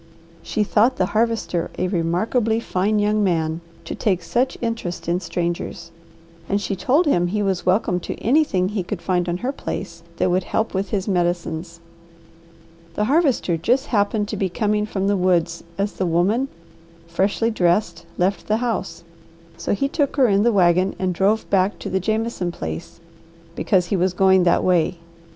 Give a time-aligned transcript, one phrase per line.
[0.41, 5.91] She thought the Harvester a remarkably fine young man to take such interest in strangers
[6.49, 10.01] and she told him he was welcome to anything he could find on her place
[10.17, 11.81] that would help with his medicines.
[12.95, 16.47] The Harvester just happened to be coming from the woods as the woman
[17.05, 19.03] freshly dressed left the house,
[19.55, 22.99] so he took her in the wagon and drove back to the Jameson place,
[23.55, 24.97] because he was going that way.